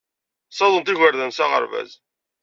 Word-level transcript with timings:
Ssawaḍent 0.51 0.91
igerdan 0.93 1.31
s 1.33 1.39
aɣerbaz. 1.43 1.91